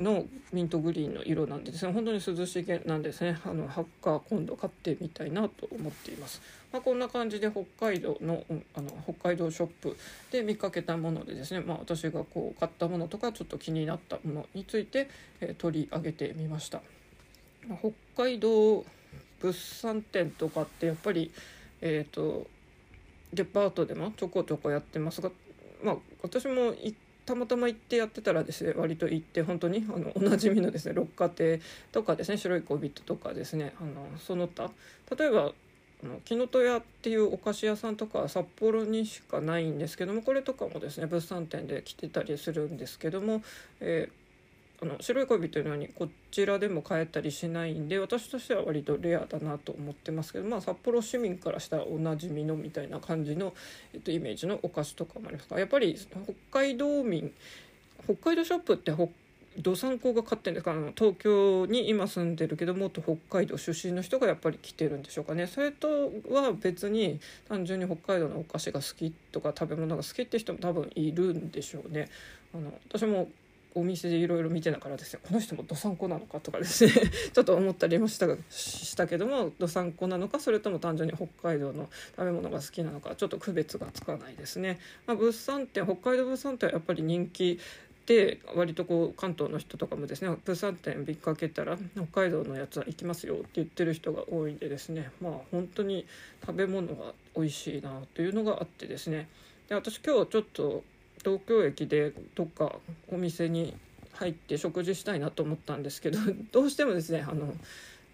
[0.00, 1.92] のミントグリーンの色なんでですね。
[1.92, 3.38] 本当に涼しげなんですね。
[3.44, 6.40] あのハッカー今度買ってみたいなと思っています、
[6.72, 9.96] まあ、こんな感じで北海道のあの北海道ショップ
[10.30, 15.08] で見かけたものでですね、まあ、私がこう買ったものとかちょっと気になったものについて、
[15.40, 16.82] えー、取り上げてみました、
[17.68, 18.84] まあ、北海道
[19.40, 21.30] 物産展とかってやっぱり
[21.80, 22.46] えっ、ー、と
[23.32, 25.30] デパートでもちょこちょこやってますが
[25.82, 26.94] まあ私も行
[27.30, 31.60] たまたま行ってやってたらですね割と行って本当にあのおなじみのですね六花亭
[31.92, 34.70] とかですね白い恋人とかですねあのその他。
[35.16, 35.52] 例えば
[36.02, 43.42] あの木の戸屋っていうお菓子屋さんとか札幌にしかないんですけどもこれとかもですね物産展で来てたりするんですけども、
[43.80, 44.19] えー
[44.82, 53.52] あの白い恋人のようにこちらでも買えたりしないんで私としては割とレアだなと思ってますけど、まあ、札幌市民からしたらおなじみのみたいな感じの、
[53.92, 57.32] えっと、イメージのお菓子とかもありますがやっぱり北海道民
[58.04, 58.92] 北海道ショップって
[59.58, 60.70] どさんこが買ってんですか？
[60.70, 65.48] あの東京に今住んでるけどもっと北海道出身の人がやっぱり来てるんでしょうかね。
[65.48, 72.08] それとは別に単純に北海道のお菓子が好きとか食べ物が好きって人も多分いるんでしょうね。
[72.54, 73.28] あの私も
[73.74, 76.92] お店でいろいろ見てたからですねこの人もどさんこなのかとかですね
[77.32, 84.78] ちょっと思ったりもしたしたけどもどさんこなのかそれとも単純に北海道の食べ物が好きなのかちょっと区別がつかないですね。
[85.06, 87.58] まあ、物産展北海道物産展はやっぱり人気
[88.06, 96.06] で割とこう関東の人とかもですね物産展見かけたら北海道のやつは行きますよって言ってる人が多いんでですねまあ本当に
[96.44, 99.28] 食べ物が美味しいなというのがあってですね
[99.68, 100.82] で私今日ちょっと
[101.24, 102.72] 東京駅でどっか
[103.10, 103.76] お店に
[104.14, 106.18] 入って食事したいなと思ったんですけど
[106.52, 107.54] どうしてもですねあの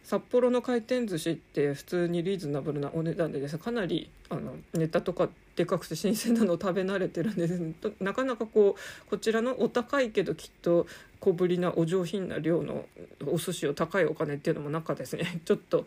[0.04, 10.86] 札幌の回転寿司って普通にリーズナブルなお値段でですねかなりあのネタとかでかくて新鮮なのを食べ慣れてるんで、ね、 なかなかこうこちらのお高いけどきっと
[11.18, 12.86] 小ぶりなお上品な量の
[13.26, 15.86] お寿司を高いお金っていうのも中ですね ちょっと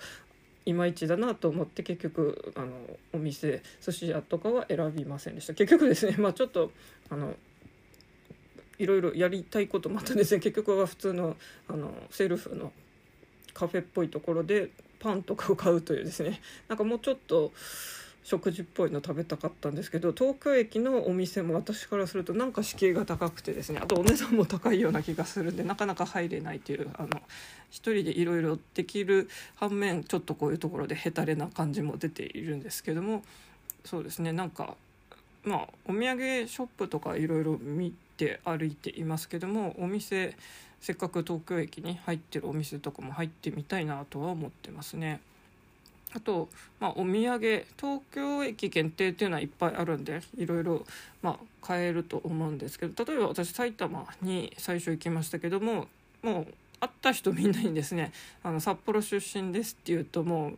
[0.69, 2.71] いまいちだなと思って結局あの
[3.13, 5.53] お店寿司屋とかは選びませんでした。
[5.53, 6.71] 結局ですね まあちょっと
[7.09, 7.35] あの
[8.77, 10.39] いろいろやりたいこともあったんですね。
[10.39, 11.35] 結局は普通の
[11.67, 12.71] あのセルフの
[13.53, 16.41] カフェっぽいところでパンとかを買うというですね。
[16.67, 17.51] なんかもうちょっと
[18.23, 27.09] 食事っぽいの食べたかったんですけど東京駅のお店も私からするとなんか敷居が高くてですねあとお値段も高いような気がするんでなかなか入れないというあの
[27.71, 33.23] 一人でいろいろできる反面ちょっとこういうところでヘタレな感じも出ているんですけども
[33.85, 34.75] そうですねなんか
[35.43, 40.35] まあお土産ショップとかいろいろ見て歩いていますけどもお店
[40.81, 45.21] せっかく東京駅に入ってるお店とかも入ってみたいなとは思ってますね。
[46.15, 50.85] あと、まあ、お土産東京駅限定っていうのはいっぱいあるんでいろいろ、
[51.21, 55.87] まあ、買えると思うんですけど例えば私埼玉に最初行きましたけども
[56.23, 56.47] もう
[56.79, 58.13] 会った人みんなにですね。
[58.41, 60.57] あの札幌出身ですって言うともう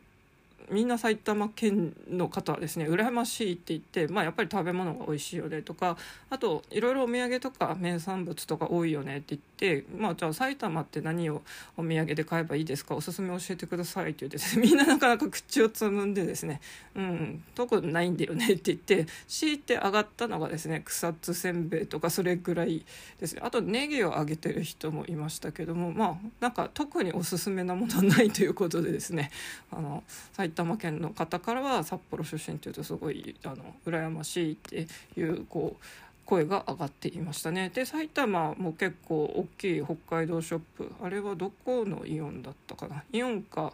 [0.72, 2.88] みんな埼玉県の方はですね。
[2.88, 5.98] 羨ましいって言って、まあ、やっぱり食べ物が美味しいよねとか
[6.30, 11.42] あといろいろお土産とか名産物とか多いよねって言って、まあ、じゃあ埼玉って何を
[11.78, 12.96] お土産で買えばいいですか？
[12.96, 14.64] おすすめ教えてくださいって言ってですね。
[14.68, 16.62] みんななかなか口をつむんでですね。
[16.96, 22.86] うん特にないんだよねって言って強いて上がったのがですね草津せんべいとかそれぐらい
[23.20, 23.42] ですね。
[23.44, 29.32] あとネギをあげてる人もいましたけどもまあなんか特におすすめなものはないということでですね。
[29.72, 30.04] あの
[30.34, 34.88] 埼玉玉県の方からは札幌出身っていうとすごいあの羨ましいって
[35.20, 35.86] いうこう
[36.26, 37.70] 声が上がっていましたね。
[37.74, 43.04] で埼玉も結構大きい北海道ショップあれはどこのイオンだったかな？
[43.12, 43.74] イオンか、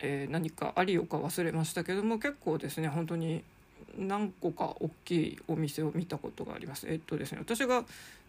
[0.00, 3.42] えー、何か有岡忘れましたけども結構ですね本当に
[3.96, 6.86] 何個か大きいお店を見たことがあります。
[6.88, 7.84] えっとですね私が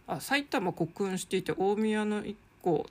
[0.07, 2.85] あ埼玉国運していて大宮の1個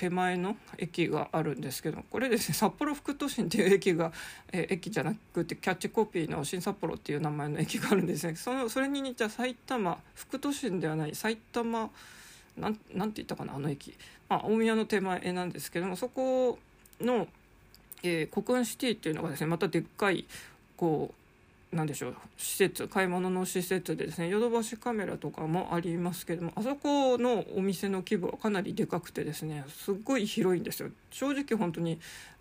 [0.00, 4.12] 手前の駅があるんですけどこれですね札幌副都心っていう駅が、
[4.50, 8.34] えー、駅じゃなくてキャッチコピーの新札幌っていう名前の駅があるんですね。
[8.34, 11.90] そのそれに似た埼玉副都心ではない埼玉
[12.56, 13.94] なんなんて言ったかなあの駅、
[14.30, 16.58] まあ、大宮の手前なんですけどもそこ
[16.98, 17.28] の、
[18.02, 20.24] えー、国運シティっていうのがですねまたでっかい
[20.78, 21.19] こう
[21.72, 30.90] 何でしょう施設買い物の施設でですねヨドバシカメラとかもありますけどもあそこのお店の規模はかなりでかくてですねすっごい広いんですよ。
[31.10, 32.00] 正直本当に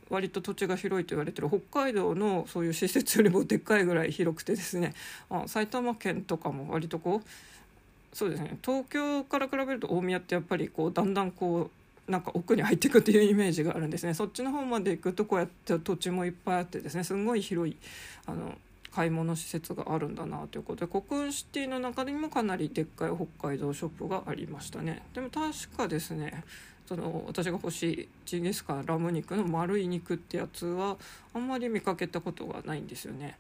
[0.10, 4.96] 割と土地が広いと言われてる北海道のそういう施設よりもでっかいぐらい広くてですね
[5.30, 11.70] あ埼玉県とかも割とこうそうですね東京から比べると大宮ってやっぱりこうだんだんこ
[12.08, 14.16] うなんか奥に入っていくっていうイメージがあるんですね。
[14.16, 17.78] そっちの方まで行くとこうやって土地もいっぱいあってですねすんごい広い
[18.26, 18.58] あの
[18.94, 25.04] 買い物施設があるんだなということで国運シティの中にもかなりでっかい北海道ショップがありましたね。
[25.14, 26.44] でも確かですね
[26.88, 30.98] その私が欲しいジンギスカンラム肉の丸い肉ってやつは
[31.34, 33.38] あんまり見かけたことがないんですよね。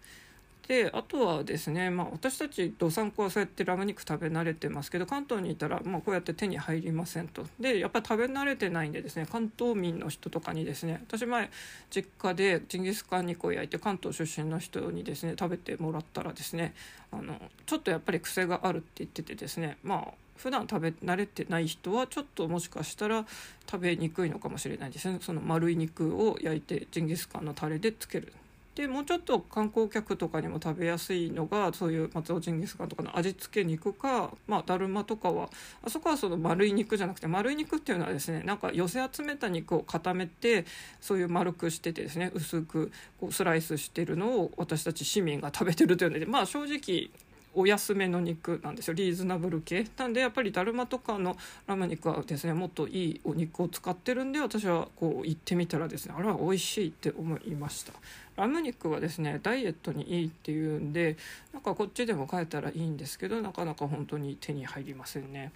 [0.69, 7.43] であとはですね、まあ、私たちどさんこはそうやってラム肉食べ慣れてますけど関東にいたら、まあ、こうやって手に入りませんと。
[7.59, 11.49] でやっぱり食べ慣れてないんでですね関東民の人とかにですね私前
[11.89, 16.75] 実家でジンギスカン肉を焼いて関東出身の人にですね食べてもらったらですね
[17.11, 23.25] あのちょっとやっぱり癖があるって言っててですねまあ普段食べ慣れてない人はちょっともしかしたら
[23.69, 25.17] 食べにくいのかもしれないですね。
[25.19, 28.31] その丸い肉を焼いてジンギスカンのタレでつける。
[28.79, 35.49] でもうちょっと観光客とかにも食べやすいのがそういう松尾ジンギスカンとかの味付け肉か、まあ、だるまとかは
[35.83, 40.63] あそこはその丸い肉じゃなくて丸い肉っていうのはですねなんか寄せ集めた肉を固めて
[41.01, 47.09] そういう丸くしててですね薄くこうスライスしてるのを私たち市民が食べてるというのでまあ正直
[47.53, 48.93] お安めの肉なんですよ。
[48.93, 49.85] リーズナブル系。
[49.97, 51.35] なんでやっぱりだるまとかの
[51.67, 57.93] ラム肉はですねもっといいお肉を使ってるんで私はこう行ってみたらですねあれは美味しいって思いました。
[58.35, 61.17] ラム肉はですねダイエットにいいっていうんで
[61.53, 65.51] なんかこっちでも買えたらいいんですけどなかなか本当に手に入りませんね。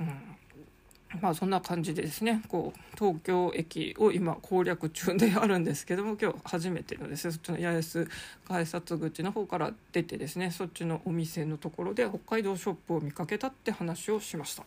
[0.00, 0.08] うん。
[1.20, 8.08] まあそんな感じでですねこう東京駅を今攻略中であるんですけども今日初めてのですねそっちの八重洲
[8.46, 14.64] 改札口の方から出てですねそっちのお店のところで北海道ショップを見かけたって話をしました。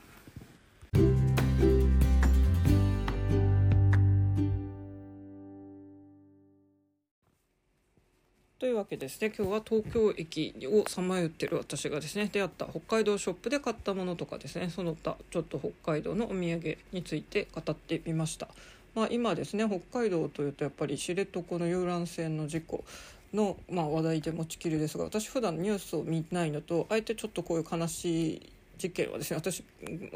[8.63, 18.47] というわけですね今日は東京駅をさまよってる私がですね出会った北海道ショップで買ったものとかですねその他ちょっと北海道のお土産について語ってみました。
[18.95, 22.85] まあ、今ですね北海道というとやっぱり知床の遊覧船の事故
[23.33, 28.49] の、まあ、話題で持ちきりですが私普段ニュースを見ないのとあえてちょっとこういう悲しい
[28.83, 29.63] 事件はですね私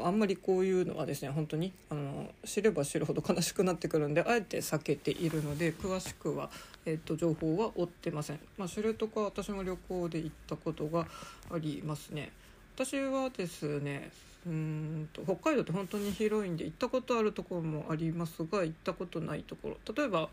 [0.02, 6.50] あんまりこういうのはですね本当にあの知れば知るほど悲しくなってくるんであえて避けているので詳しくは、
[6.84, 11.06] えーと、情報は追ってません、まあ、知床は私も旅行で行ったことが
[11.50, 12.30] ありますね。
[12.74, 14.10] 私はですね
[14.46, 19.94] うんと北海道って本当に広いんで行ったことあるところもありますが行ったことないところ。
[19.94, 20.28] 例えば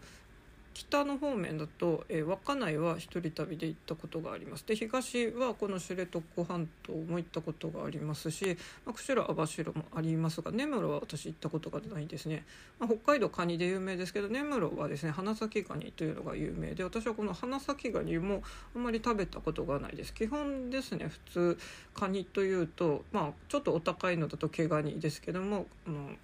[0.75, 4.65] 北の方面だと、えー、稚内は一人旅で行ったことがあります。
[4.67, 12.43] で東はこの知床半島も行ったことがありますし、まあ、釧路網走もありますが根室は私行ったことがないですね、
[12.77, 18.43] まあ、北海道カニで有名ですけど根室はですね花咲ガニというのが有名で私はこの花咲ガニも
[18.75, 20.13] あんまり食べたことがないです。
[20.13, 21.57] 基本ですね普通
[21.93, 26.17] カニというとまあちょっとお高いのだと毛ガニですけども、うん、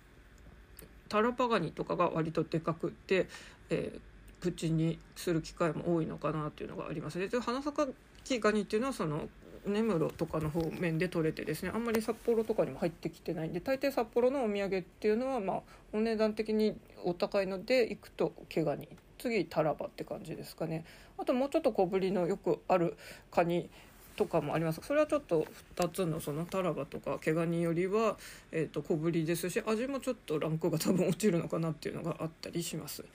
[1.08, 3.28] タラパガニとかが割とでかくて、
[3.70, 4.11] えー
[4.42, 7.20] 口にする機会も多いのかなっていうのがあります。
[7.20, 7.78] で花咲
[8.24, 9.30] きガニっていうのはその
[9.66, 15.62] 根室とかの方面で取れてですねあんまり札幌とかにも入ってきてないんで大抵札幌のお土産っていうのはまあ
[15.94, 20.84] お値段的にお高いので行くと毛ガニ次タラバって感じですかね。
[21.20, 22.98] あともうちょっと小ぶりのよくある
[23.30, 23.70] カニ
[24.16, 24.82] とかもあります。
[24.84, 28.18] それはちょっと2つのそのタラバとか毛ガニよりは、
[28.52, 33.06] えー、と小ぶりですし味もちょっとランクが多分落ちるのかなっていうのがあったりします。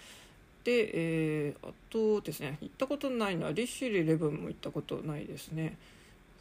[0.67, 5.77] で、えー、あとですね行ったことないのは利尻レブンも行ったことないですね。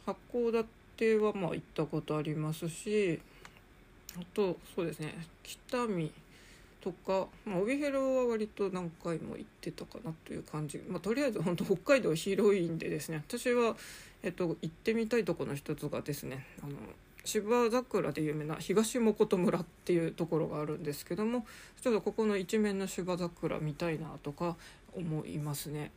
[0.04, 3.20] 八甲館はまあ行ったことありますし
[4.18, 6.10] あとそうですね北見
[6.80, 13.76] とか、まあ、帯広は割と何回も行ってたかなという感じ、まあ、とりあえず本当北海道広いんでですね私は、
[14.22, 16.72] えっと、行ってみたいとこの一つがですねあの
[17.26, 21.44] 芝桜で有名な東本村っていうところがあるんですけども
[21.82, 24.56] ちょっとここの一面の芝桜見たいなとか
[24.96, 25.90] 思いますね。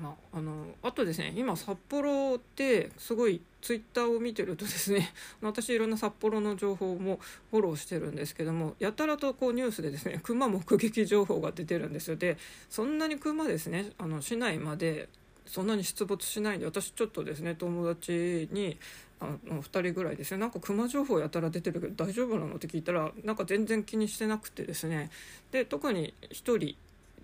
[0.00, 0.52] まあ、あの
[0.82, 7.18] あとですね今札幌ってすごいツイッターを見てるとですね 私いろんな札幌の情報も
[7.50, 12.38] フォローしてるんですけどもやたらとこうニュースでですね熊目撃情報が出てるんですよで
[12.70, 15.08] そんなに熊ですねあの市内まで
[15.46, 18.78] そんなに出没しないんで私ちょっとですね友達に
[19.20, 22.56] あの2人ぐらいですねなんか熊情報やたら出てるけど大丈夫なの？
[22.56, 25.10] って聞いたらなんか全然気にしてなくてですね。
[25.50, 26.76] で特に1人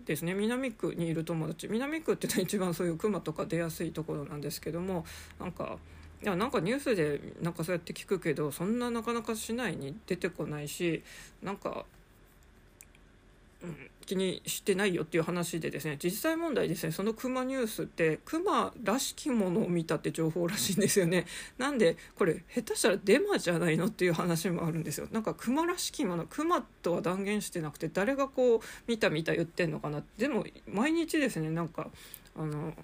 [0.05, 0.35] ですね。
[0.35, 1.69] 南区にいる友達。
[1.69, 5.05] 南区ってのは一番そういう熊とか出やすいところなんですけども
[5.39, 5.79] なんか
[6.23, 11.03] いやなんかニュースでなんかそうやって聞くけどそんななかなか市内に出てこないし
[11.43, 11.85] なんか
[14.05, 21.27] 気にしてないよっていう話でですね実際問題ですねそのクマニュースってクマらしきものを見たって情報らしいんですよね。
[21.59, 25.09] なんでこれ下手したらデマじゃないのっていう話もあるんですよ。
[25.11, 31.91] なんかクマらしきものクマとは断言してなくて誰がこう見た見た言ってんのかなでも毎日ですねなんか
[32.37, 32.75] あの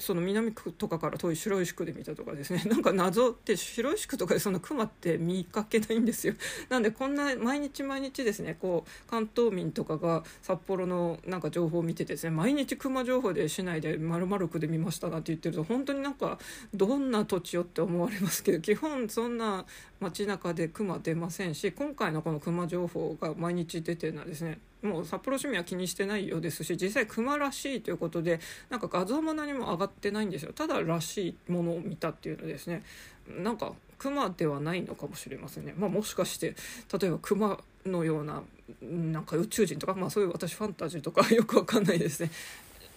[0.00, 2.62] その南区とかから遠い白石区で見たとかですね。
[2.68, 6.34] なんか謎って白石区とかでその熊って見かけないんですよ。
[6.68, 16.38] なんでこんな毎日毎日ですねこう関東民とかが札幌のなんか情報を見てですね毎日熊情報で市内で丸々区で見ましたなんて言ってると本当になんか
[16.74, 19.66] どんな土地よって思われますけど基本そんな
[20.00, 30.52] 街中で熊出ませんし今回のこの熊情報が毎日出てるのはですねもう札幌市民は気にしてないようですし実際熊らしいということでなんか画像も何も上がってないんですよ。
[30.54, 32.82] ただらしいものを見たっていうのですね。
[33.28, 36.54] なんか熊ではないのかもしれませんね、まあ、もしかして
[36.98, 38.42] 例えば熊のような
[38.82, 42.30] なんか宇宙人とか、まあ、そういう私ファンタジーとかよくわかんないですね。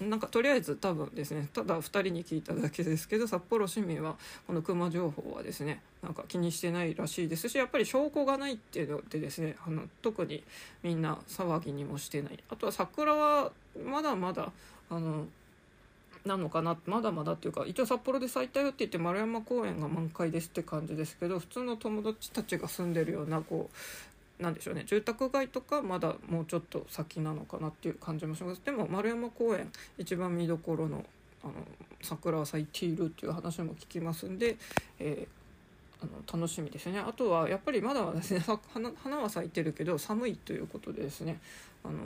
[0.01, 4.15] なんかとりあえず多分ですねただ2人に聞いただけですけど札幌市民は
[4.47, 10.43] この熊情報はですねなんか気にしてないらしいですしやっぱり証拠がないっていうのでですねあの特に
[10.81, 12.39] みんな騒ぎにもしてない。
[12.49, 13.51] あとは桜は
[13.85, 14.51] まだまだ
[14.89, 15.25] あの
[16.25, 23.75] なのかなまだまだっていうか一応札幌で咲いたよって言って丸山公園が満開ですって感じですけど普通の友達たちが住んでるようなこう
[24.43, 24.83] なんでしょうね。
[24.85, 28.61] 住宅街とかまだもうちょっと先なのかなっていう感じもします。
[28.63, 31.03] でも丸山公園一番見どころの
[31.43, 31.53] あの
[32.01, 34.57] 桜は咲いているっていう話も聞きますんで、
[34.99, 36.99] えー、あの楽しみですね。
[36.99, 38.43] あとはやっぱりまだですね
[39.03, 41.39] 花は咲いてるけど寒いということでですね。
[41.83, 41.99] あの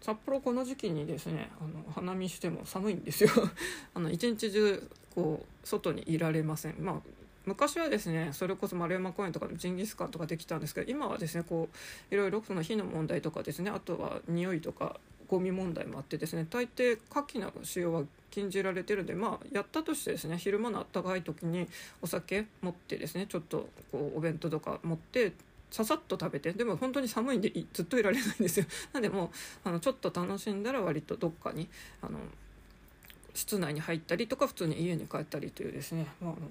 [0.00, 3.30] 札幌この時期にですねあの花見しても寒いんですよ。
[3.94, 6.76] あの一日中こう外にいられません。
[6.78, 11.68] まあ昔はですねそれこそ丸山公園とかジンギスカンとかできたんですけど今はですねこ
[12.10, 14.96] ういろいろその火の問題とかですねあとは匂いとか
[15.28, 21.66] ゴミ問題もあってですね大抵火器の使用は禁じられてるんでまあやったとしてですね昼間のあったかい時に
[22.00, 25.32] お酒持ってですねちょっとこうお弁当とか持って
[25.70, 28.66] ささっと食べてでも本当に寒いんでずっといられないんですよ。
[28.92, 29.32] なんでも
[29.64, 31.66] うあのちょっと楽しんだら割とどっかに
[32.02, 32.18] あの
[33.32, 36.50] 室内に入ったりとか普通に家に帰ったりというですね、まあ、あの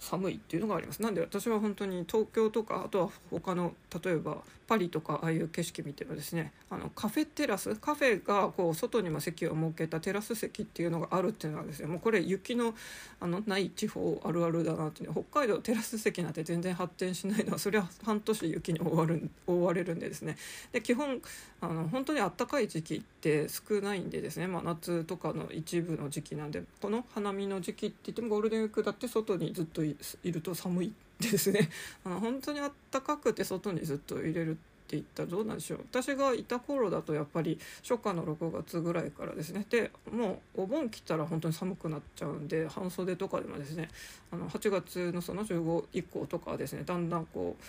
[0.00, 1.02] 寒いっていうのがあります。
[1.02, 4.38] なんで私は本当に東京とかあとは他の例えば
[4.70, 12.72] パリとかああいう景色見てもですねあのカフェテラスカフェがこう外にも席を設けたテラス席っていうのがあるっていうのはですねもうこれ雪の
[13.18, 20.36] あのない地方あるあるだなって、ね、北海道テラス席なんて全然発展しないのはそれは半年雪に覆わる覆われるんでですね。
[20.70, 21.20] で基本
[21.60, 29.89] あの本当にあったかい時期って少ないんでですね、まあ、夏とかの一部の時期なんでこの花見の時期って言ってもゴールデンウィークだって外にずっとい
[30.22, 31.68] いると寒いですね。
[32.04, 34.54] あの本当にあったかくて外にずっと入れるっ
[34.90, 35.80] て言ったらどうなんでしょう。
[35.90, 39.66] 私がいた頃だとやっぱり初夏の6月ぐらいからですね。
[39.70, 43.88] でもうお盆来たら本当に寒くなっちゃうんで半袖とかでもですね
[44.30, 47.64] あの8月のその15以降とかはですねだんだんこう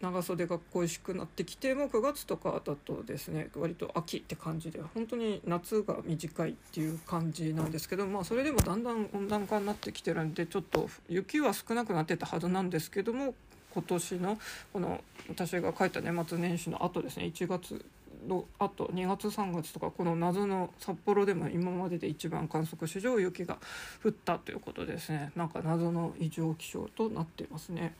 [0.00, 13.34] 長袖が恋しくなってきてもう9月とかだとですね割と秋って感じで本当に夏が短いっていう感じなんですけどまあそれでもだんだん温暖化になってきてるんでちょっと雪は少なくなってたはずなんですけども
[13.72, 14.38] 今年の
[14.72, 17.84] この私が書いた年末年始の後ですね1月
[18.28, 23.58] のあと2月3月とかこの謎の札幌でも今までで一番観測史上雪が
[24.02, 27.94] 降ったということですねなんか謎の異常気象となってますね。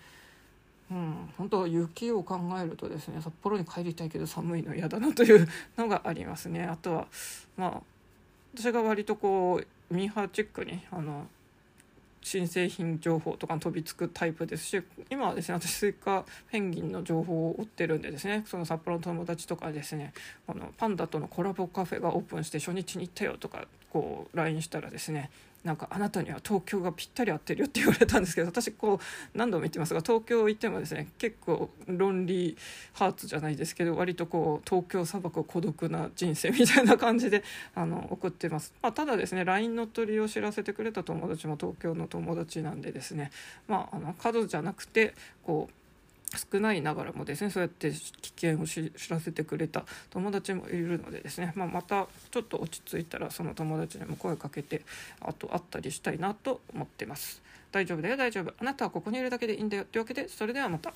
[0.90, 6.64] うん、本当は雪を考えるとですね札幌に帰りたいけど寒いの嫌だなというのがありますね。
[6.64, 7.06] あとは
[7.56, 7.82] まあ
[8.54, 11.26] 私が割とこうミーハーチックにあの
[12.24, 20.12] 新製品情報とかに飛びつくタイプですし今はですね私スイカペンギンの情報を追ってるんでですねその札幌の友達とかですね
[20.46, 25.30] あのパンダとのコラボカフェがオープンして初日に行ったよとかこう LINE したらですね
[25.64, 29.00] なんかあなたには東京がぴったり合ってるよって言われたんですけど私こ
[29.34, 32.56] う何度も言ってますが東京行ってもですね結構ロンリー
[32.92, 37.42] ハーツじゃないですけど割とこう東京砂漠孤独な人生みたいな感じで
[37.74, 43.30] あの送ってます、まあ、ただですね LINE の鳥を知らせてくれた友達も東京の友達なんでですね
[43.66, 45.83] まああの数じゃなくてこう
[46.52, 54.82] 少ないながらもですねそうやって危険を知らせてくれた友達もいるのでですね、まあ、またちょっと落ち着いたらその友達にも声かけて
[55.20, 57.42] あと会ったりしたいなと思ってます。
[57.70, 58.54] 大丈夫だよ大丈夫。
[58.58, 59.84] あなたはここにいるだけでいいんだよ。
[59.84, 60.92] というわけでそれではまた。